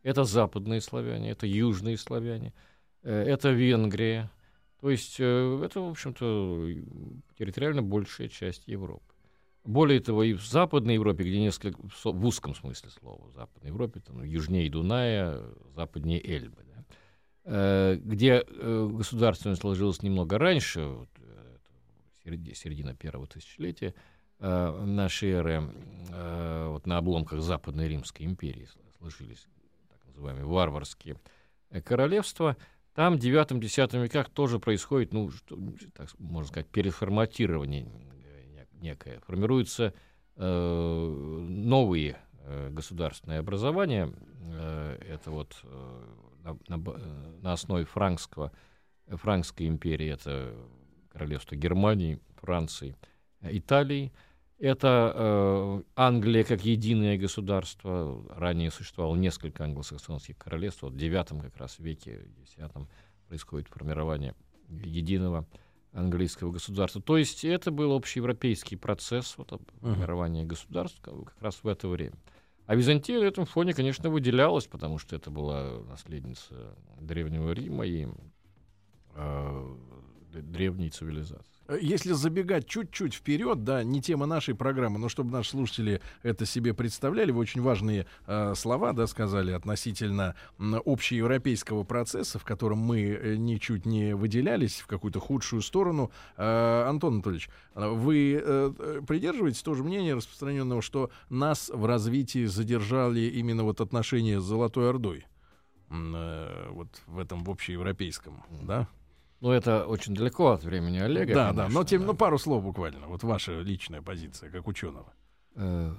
[0.01, 2.53] Это западные славяне, это южные славяне,
[3.03, 4.31] э, это Венгрия.
[4.79, 6.67] То есть э, это, в общем-то,
[7.37, 9.03] территориально большая часть Европы.
[9.65, 13.99] Более того, и в Западной Европе, где несколько, в узком смысле слова, в Западной Европе,
[13.99, 15.43] там, южнее Дуная,
[15.75, 16.63] западнее Эльбы,
[17.49, 23.95] где э, государственность сложилась немного раньше, вот, э, середина первого тысячелетия
[24.39, 25.73] э, нашей эры,
[26.09, 28.67] э, вот на обломках Западной Римской империи
[28.99, 29.47] сложились
[29.89, 31.15] так называемые варварские
[31.83, 32.55] королевства,
[32.93, 35.57] там в 9-10 веках тоже происходит, ну, что,
[35.95, 37.87] так можно сказать, переформатирование
[38.81, 39.19] некое.
[39.21, 39.93] Формируются
[40.35, 44.13] э, новые э, государственные образования.
[44.51, 46.05] Э, это вот э,
[46.43, 46.77] на, на,
[47.41, 48.51] на основе франкского,
[49.07, 50.53] франкской империи, это
[51.11, 52.95] королевство Германии, Франции,
[53.41, 54.11] Италии.
[54.57, 58.25] Это э, Англия как единое государство.
[58.29, 60.81] Ранее существовало несколько англосаксонских королевств.
[60.81, 62.55] Вот в IX как раз веке, в X
[63.27, 64.35] происходит формирование
[64.69, 65.45] единого
[65.93, 67.01] английского государства.
[67.01, 70.47] То есть это был общеевропейский процесс вот, формирования uh-huh.
[70.47, 72.15] государств как раз в это время.
[72.69, 78.07] А Византия на этом фоне, конечно, выделялась, потому что это была наследница Древнего Рима и
[79.15, 79.75] э,
[80.31, 81.59] древней цивилизации.
[81.81, 86.73] Если забегать чуть-чуть вперед, да, не тема нашей программы, но чтобы наши слушатели это себе
[86.73, 93.35] представляли, вы очень важные э, слова, да, сказали относительно общеевропейского процесса, в котором мы э,
[93.35, 96.09] ничуть не выделялись в какую-то худшую сторону.
[96.37, 103.63] Э, Антон Анатольевич, вы э, придерживаетесь тоже мнения распространенного, что нас в развитии задержали именно
[103.63, 105.25] вот отношения с Золотой Ордой?
[105.91, 108.87] Э, вот в этом в общеевропейском, да?
[109.41, 111.33] Ну, это очень далеко от времени Олега.
[111.33, 112.07] Да, конечно, да, но тем, да.
[112.07, 113.07] ну, пару слов буквально.
[113.07, 115.13] Вот ваша личная позиция, как ученого.
[115.55, 115.93] Э,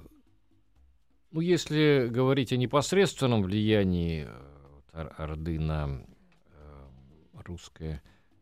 [1.31, 4.27] ну, если говорить о непосредственном влиянии
[4.93, 6.03] э, Орды на
[6.53, 6.87] э,
[7.45, 8.01] русское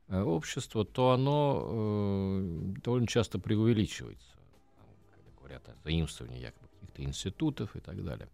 [0.09, 2.41] общество, то оно
[2.83, 4.31] довольно часто преувеличивается.
[5.12, 8.27] Когда говорят о заимствовании якобы каких-то институтов и так далее.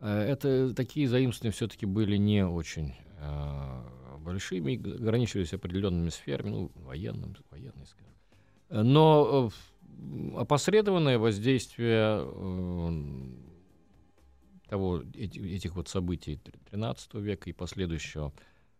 [0.00, 3.79] Это такие заимствования все-таки были не очень э,
[4.20, 8.10] большими, ограничивались определенными сферами, ну, военным, военной, скажем.
[8.70, 9.50] Но
[9.98, 12.90] э, опосредованное воздействие э,
[14.68, 18.32] того, этих вот событий XIII века и последующего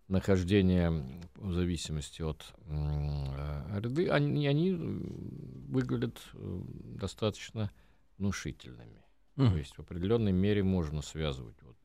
[0.07, 0.91] нахождения
[1.37, 7.71] в зависимости от э, Орды, они, они выглядят достаточно
[8.19, 9.05] внушительными.
[9.37, 9.51] Mm.
[9.51, 11.77] То есть в определенной мере можно связывать вот,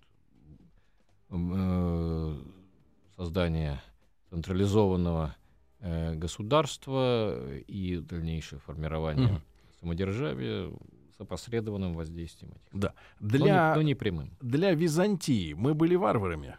[3.15, 3.81] создание
[4.29, 5.35] централизованного
[5.79, 9.41] э, государства и дальнейшее формирование угу.
[9.79, 10.71] самодержавия
[11.17, 12.79] с опосредованным воздействием этих.
[12.79, 12.93] Да.
[13.19, 14.37] Для, но, не, но не прямым.
[14.41, 16.57] Для Византии мы были варварами.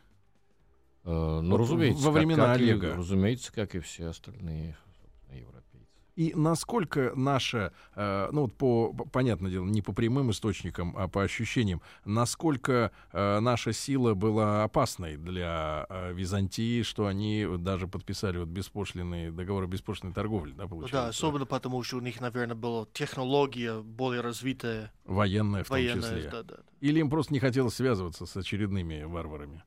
[1.05, 2.05] Э, ну, вот разумеется.
[2.05, 2.88] Во времена как, Олега.
[2.88, 4.77] И, разумеется, как и все остальные
[6.16, 11.22] и насколько наша, э, ну вот по, понятное дело, не по прямым источникам, а по
[11.22, 18.48] ощущениям, насколько э, наша сила была опасной для э, Византии, что они даже подписали вот
[18.48, 20.96] беспошлинные договоры беспошлиной торговли, да, получается?
[20.96, 24.92] Да, особенно потому, что у них, наверное, была технология более развитая.
[25.05, 26.31] Военная в военная, том числе.
[26.31, 26.57] Да, да.
[26.81, 29.62] Или им просто не хотелось связываться с очередными варварами?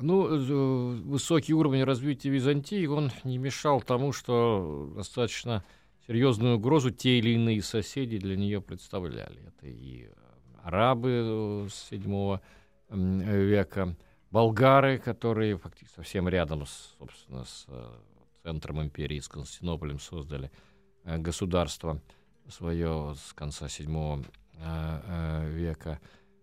[0.00, 5.64] Ну, э, высокий уровень развития Византии, он не мешал тому, что достаточно
[6.06, 9.38] серьезную угрозу те или иные соседи для нее представляли.
[9.46, 10.08] Это и
[10.62, 12.38] арабы с 7
[12.88, 13.96] века,
[14.30, 17.90] болгары, которые фактически совсем рядом, с, собственно, с э,
[18.42, 20.50] центром империи, с Константинополем создали
[21.04, 22.00] э, государство
[22.48, 24.24] свое с конца 7
[25.54, 26.00] века.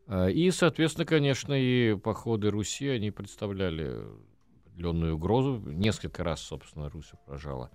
[0.07, 4.03] А, и, соответственно, конечно, и походы Руси, они представляли
[4.65, 5.61] определенную угрозу.
[5.65, 7.71] Несколько раз, собственно, Русь угрожала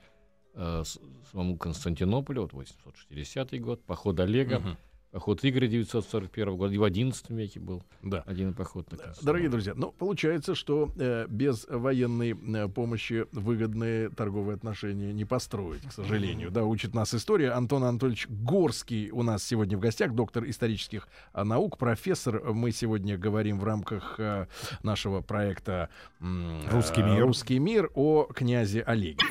[0.54, 0.82] э,
[1.30, 4.56] самому Константинополю, вот 860 год, поход Олега.
[4.58, 4.76] Угу.
[5.12, 8.24] Поход Игоря 941 года, и в XI веке был да.
[8.26, 8.90] один поход.
[8.92, 15.26] На Дорогие друзья, ну, получается, что э, без военной э, помощи выгодные торговые отношения не
[15.26, 16.50] построить, к сожалению.
[16.50, 17.50] Да, учит нас история.
[17.50, 22.42] Антон Анатольевич Горский у нас сегодня в гостях, доктор исторических э, наук, профессор.
[22.50, 24.46] Мы сегодня говорим в рамках э,
[24.82, 27.20] нашего проекта э, «Русский мир».
[27.20, 29.22] «Русский мир» о князе Олеге.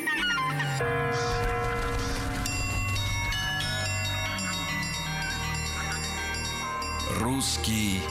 [7.21, 8.01] Русский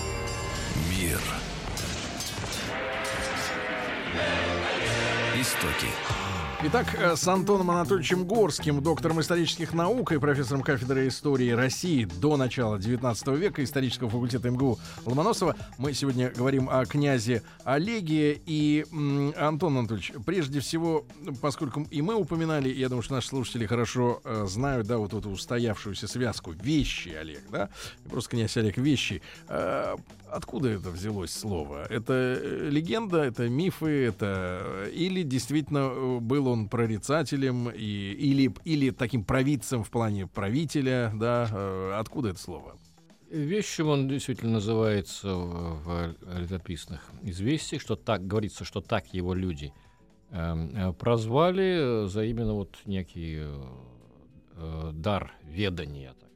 [0.89, 1.21] мир.
[5.35, 6.20] Истоки.
[6.63, 12.37] Итак, э, с Антоном Анатольевичем Горским, доктором исторических наук и профессором кафедры истории России до
[12.37, 18.39] начала 19 века исторического факультета МГУ Ломоносова, мы сегодня говорим о князе Олеге.
[18.45, 18.85] И,
[19.39, 21.07] Антон Анатольевич, прежде всего,
[21.41, 25.31] поскольку и мы упоминали, я думаю, что наши слушатели хорошо э, знают, да, вот эту
[25.31, 27.71] устоявшуюся связку «Вещи Олег», да,
[28.11, 29.23] просто князь Олег «Вещи».
[29.49, 29.97] Э,
[30.33, 31.87] откуда это взялось слово?
[31.89, 34.61] Это э, легенда, это мифы, это...
[34.87, 41.13] э, Или действительно э, был он прорицателем, и, или, или таким провидцем в плане правителя,
[41.15, 41.99] да?
[41.99, 42.77] Откуда это слово?
[43.31, 49.73] Вещим он действительно называется в, летописных известиях, что так говорится, что так его люди
[50.31, 53.39] эм, э, прозвали за именно вот некий
[54.57, 56.30] э, дар ведания, так.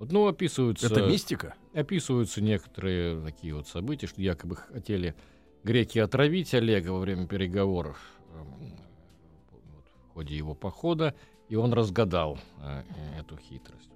[0.00, 1.54] Вот, ну, описываются, Это мистика?
[1.74, 5.14] описываются некоторые такие вот события, что якобы хотели
[5.62, 7.98] греки отравить Олега во время переговоров
[8.32, 8.78] эм,
[10.08, 11.14] в ходе его похода,
[11.50, 12.82] и он разгадал э,
[13.18, 13.90] эту хитрость.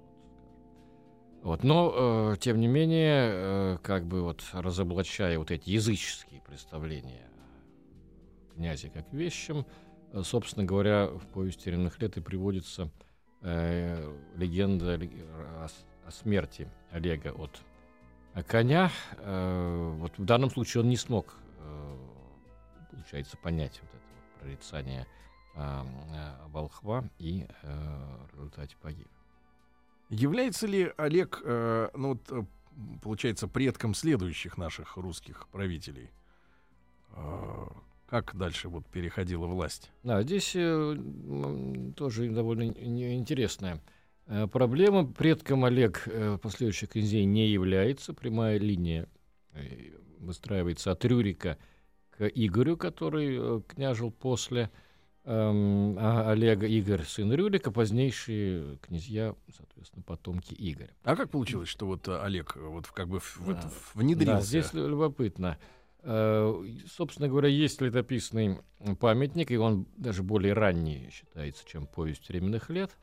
[1.41, 7.31] Вот, но, э, тем не менее, э, как бы вот разоблачая вот эти языческие представления
[8.53, 9.65] князя как вещем,
[10.13, 12.91] э, собственно говоря, в повести временных лет и приводится
[13.41, 14.99] э, легенда
[15.63, 15.67] о
[16.09, 17.61] смерти Олега от
[18.43, 18.91] коня.
[19.17, 21.97] Э, вот в данном случае он не смог, э,
[22.91, 25.07] получается, понять вот это прорицание
[25.55, 25.83] э,
[26.47, 29.07] волхва и в результате погиб.
[30.09, 32.47] Является ли Олег, ну вот,
[33.01, 36.11] получается, предком следующих наших русских правителей?
[38.07, 39.89] Как дальше вот переходила власть?
[40.03, 43.81] Да, здесь тоже довольно ин- интересная
[44.51, 45.05] проблема.
[45.05, 48.13] Предком Олег э, последующих князей не является.
[48.13, 49.07] Прямая линия
[49.53, 51.57] э, выстраивается от Рюрика
[52.11, 54.71] к Игорю, который э, княжил после
[55.25, 56.65] эм, а Олега.
[56.65, 60.91] Игорь, сын Рюрика, позднейшие князья, соответственно, потомки Игоря.
[61.03, 63.71] А как получилось, что вот э, Олег э, вот в- как бы в- в Да.
[63.93, 64.33] внедрился?
[64.35, 65.57] Да, здесь лю- любопытно.
[66.03, 68.59] Э, Собственно говоря, есть летописный
[68.99, 72.95] памятник, и он даже более ранний считается, чем повесть временных лет,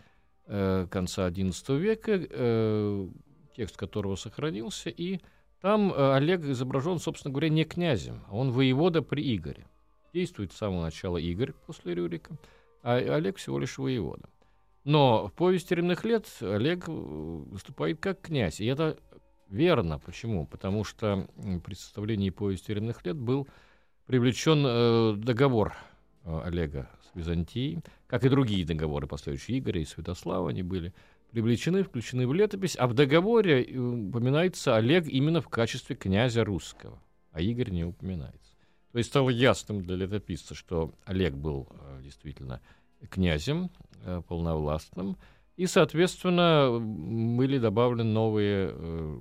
[0.47, 3.09] э, конца XI века, э,
[3.57, 5.21] текст которого сохранился, и
[5.61, 9.67] там э, Олег изображен, собственно говоря, не князем, а он воевода при Игоре.
[10.13, 12.37] Действует с самого начала Игорь после Рюрика,
[12.83, 14.29] а Олег всего лишь воевода.
[14.85, 18.99] Но в повести временных лет Олег выступает как князь, и это
[19.53, 19.99] Верно.
[19.99, 20.47] Почему?
[20.47, 21.29] Потому что
[21.63, 23.47] при составлении повести временных лет был
[24.07, 25.75] привлечен договор
[26.25, 30.93] Олега с Византией, как и другие договоры последующие Игоря и Святослава, они были
[31.33, 37.03] привлечены, включены в летопись, а в договоре э, упоминается Олег именно в качестве князя русского,
[37.33, 38.53] а Игорь не упоминается.
[38.93, 42.61] То есть стало ясным для летописца, что Олег был э, действительно
[43.11, 43.71] князем
[44.05, 45.17] э, полновластным,
[45.57, 49.19] и, соответственно, были добавлены новые э,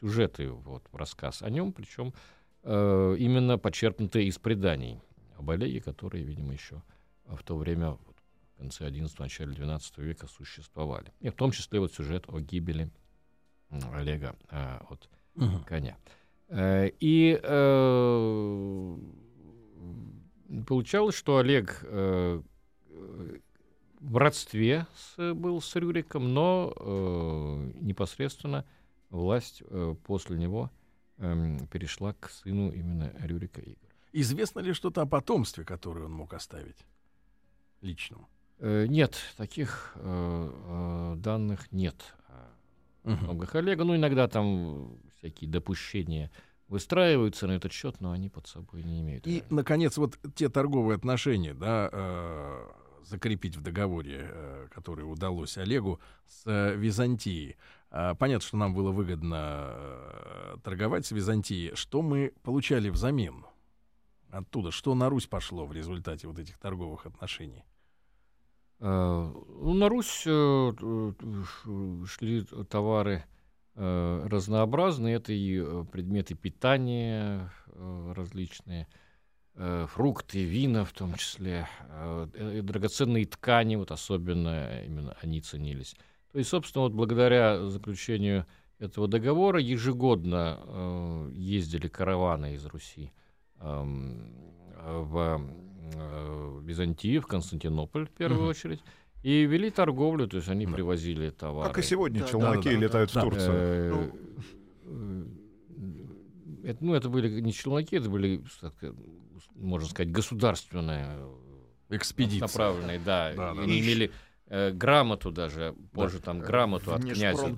[0.00, 2.14] сюжеты вот, в рассказ о нем, причем
[2.62, 5.00] э, именно почерпнутые из преданий
[5.38, 6.82] об Олеге, которые, видимо, еще
[7.26, 8.16] в то время, вот,
[8.54, 11.12] в конце XI, начале XII века существовали.
[11.20, 12.90] И в том числе вот сюжет о гибели
[13.92, 15.64] Олега э, от Мгм.
[15.64, 15.96] коня.
[16.48, 18.96] Э, И э,
[20.66, 22.42] получалось, что Олег э,
[22.90, 23.38] э,
[24.00, 28.64] в родстве с- был с Рюриком, но э, непосредственно
[29.10, 30.70] власть э, после него
[31.18, 33.93] эм, перешла к сыну именно Рюрика Игоря.
[34.16, 36.76] Известно ли что-то о потомстве, которое он мог оставить
[37.80, 38.26] личном?
[38.60, 43.24] Э, Нет, таких э, э, данных нет о Мгм.
[43.24, 43.82] многих Олега.
[43.84, 46.30] Ну, иногда там всякие допущения
[46.68, 49.26] выстраиваются на этот счет, но они под собой не имеют.
[49.26, 49.54] И, реального.
[49.56, 52.66] наконец, вот те торговые отношения, да, э,
[53.02, 57.56] закрепить в договоре, э, который удалось Олегу с э, Византией.
[57.90, 61.74] А, понятно, что нам было выгодно э, торговать с Византией.
[61.74, 63.44] Что мы получали взамен
[64.38, 64.70] оттуда?
[64.70, 67.64] Что на Русь пошло в результате вот этих торговых отношений?
[68.80, 70.72] Э, ну, на Русь э,
[71.44, 73.24] ш- шли товары
[73.74, 75.16] э, разнообразные.
[75.16, 78.88] Это и э, предметы питания э, различные,
[79.54, 85.94] э, фрукты, вина в том числе, э, э, драгоценные ткани, вот особенно именно они ценились.
[86.32, 88.46] То есть, собственно, вот благодаря заключению
[88.80, 93.12] этого договора ежегодно э, ездили караваны из Руси
[93.60, 95.40] в
[95.96, 98.50] э, Византию, в Константинополь в первую Мгм.
[98.50, 98.80] очередь,
[99.22, 100.72] и вели торговлю, то есть они Да.
[100.72, 101.68] привозили товары.
[101.68, 103.20] Как и сегодня Да, челноки да, да, летают да.
[103.20, 103.52] в Турцию.
[103.54, 104.10] Э,
[104.84, 105.24] э,
[106.64, 108.42] это, ну, это были не челноки, это были,
[109.54, 111.18] можно сказать, государственные
[111.90, 112.40] Экспедиции.
[112.40, 113.32] направленные, да.
[113.34, 113.86] Да, да, они да.
[113.86, 114.10] имели
[114.46, 117.48] э, грамоту даже, позже там грамоту от князя.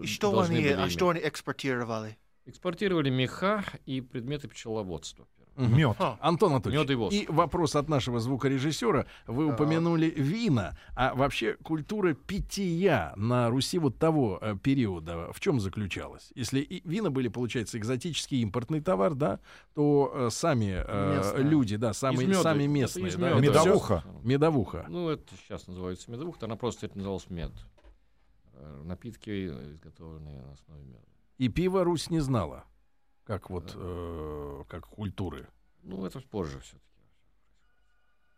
[0.00, 2.16] И что они, были а что они экспортировали?
[2.46, 5.26] Экспортировали меха и предметы пчеловодства.
[5.56, 5.96] Мед.
[6.20, 7.30] Антон Анатольевич, Мёд и воск.
[7.30, 9.06] вопрос от нашего звукорежиссера.
[9.28, 9.54] Вы Да.
[9.54, 16.32] упомянули вина, а вообще культура питья на Руси вот того э, периода в чем заключалась?
[16.34, 19.38] Если и вина были, получается, экзотический импортный товар, да,
[19.74, 21.44] то э, сами э, Местные.
[21.44, 22.42] люди, да, самые, Из мёда.
[22.42, 24.04] сами местные, да, это всё Медовуха.
[24.24, 24.86] медовуха.
[24.88, 27.52] Ну, это сейчас называется медовуха, она просто это называлось мед.
[28.54, 30.98] Э, Напитки, изготовленные на основе меда.
[31.38, 32.64] И пиво Русь не знала,
[33.24, 35.48] как вот, э, как культуры.
[35.82, 36.84] Ну, это позже все-таки.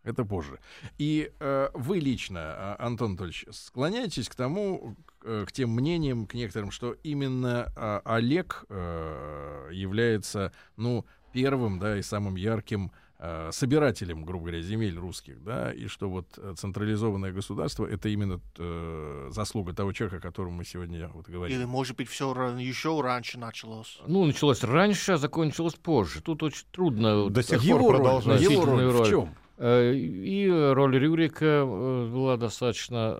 [0.03, 0.59] Это позже.
[0.97, 6.27] И э, вы лично, а, Антон Анатольевич, склоняетесь к тому, к, э, к тем мнениям,
[6.27, 13.49] к некоторым, что именно а, Олег э, является, ну, первым, да, и самым ярким э,
[13.51, 19.27] собирателем, грубо говоря, земель русских, да, и что вот э, централизованное государство— это именно э,
[19.31, 21.57] заслуга того человека, о котором мы сегодня вот говорим.
[21.57, 23.99] Или, может быть, все еще раньше началось?
[24.07, 26.21] Ну, началось раньше, а закончилось позже.
[26.21, 27.29] Тут очень трудно...
[27.29, 28.43] До сих Его пор роль, продолжается.
[28.51, 29.09] его роль Значительную в роль.
[29.09, 29.35] чем?
[29.57, 33.17] Э, И роль Рюрика была достаточно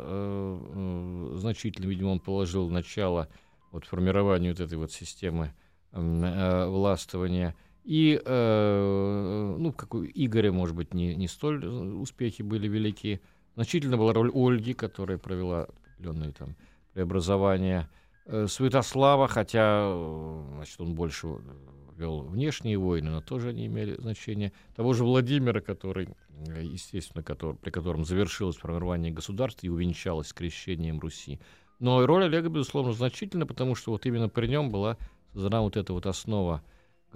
[1.35, 1.89] значительной.
[1.89, 3.27] Видимо, он положил начало
[3.71, 5.53] вот формированию вот этой вот системы
[5.91, 7.55] э, властвования.
[7.88, 13.21] И, э, ну, как у Игоря, может быть, не, не столь успехи были велики.
[13.55, 16.57] Значительно была роль Ольги, которая провела определенные там
[16.91, 17.89] преобразования.
[18.25, 21.29] Э, Святослава, хотя э, значит, он больше
[21.95, 24.51] вел внешние войны, но тоже они имели значение.
[24.75, 26.09] Того же Владимира, который,
[26.45, 31.39] э, естественно, который, при котором завершилось формирование государства и увенчалось крещением Руси.
[31.79, 34.97] Но и роль Олега, безусловно, значительна, потому что вот именно при нем была
[35.31, 36.61] создана вот эта вот основа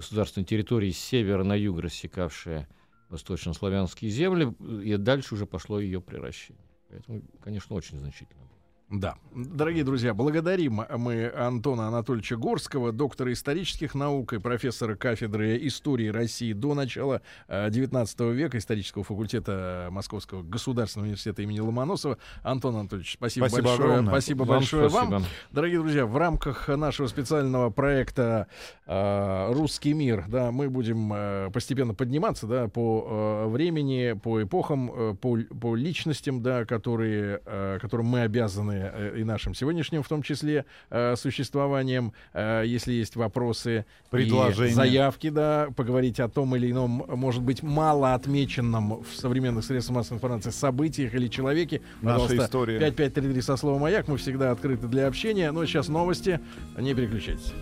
[0.01, 2.67] государственной территории с севера на юг, рассекавшая
[3.09, 6.65] восточнославянские земли, и дальше уже пошло ее превращение.
[6.89, 8.60] Поэтому, конечно, очень значительно было.
[8.91, 9.15] Да.
[9.33, 16.51] Дорогие друзья, благодарим мы Антона Анатольевича Горского, доктора исторических наук и профессора кафедры истории России
[16.51, 22.17] до начала э, 19 века исторического факультета Московского государственного университета имени Ломоносова.
[22.43, 23.89] Антон Анатольевич, спасибо, Спасибо большое.
[23.91, 24.11] огромное.
[24.11, 25.07] Спасибо Вам большое вам.
[25.07, 25.29] спасибо.
[25.51, 28.47] Дорогие друзья, в рамках нашего специального проекта
[28.85, 34.91] э, «Русский мир», да, мы будем э, постепенно подниматься, да, по э, времени, по эпохам,
[34.93, 40.07] э, по, по личностям, да, которые, э, которым мы обязаны э, и нашим сегодняшним, в
[40.07, 42.13] том числе, э, существованием.
[42.33, 44.71] Э, если есть вопросы, Предложения.
[44.71, 49.97] и заявки, да, поговорить о том или ином, может быть, мало отмеченном в современных средствах
[49.97, 52.79] массовой информации событиях или человеке, Наша история.
[52.79, 54.07] 5533 со словом «Маяк».
[54.07, 55.51] Мы всегда открыты для общения.
[55.51, 56.39] Но сейчас новости.
[56.77, 57.53] Не переключайтесь.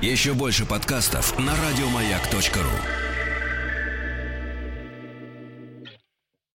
[0.00, 3.11] Еще больше подкастов на радиомаяк.ру.